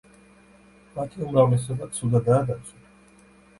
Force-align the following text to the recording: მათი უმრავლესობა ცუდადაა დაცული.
მათი 0.95 1.21
უმრავლესობა 1.27 1.91
ცუდადაა 1.99 2.43
დაცული. 2.51 2.93